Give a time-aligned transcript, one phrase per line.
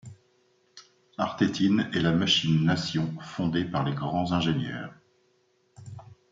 [1.19, 4.91] Arthetine est la Machine Nation fondée par les grands ingénieurs.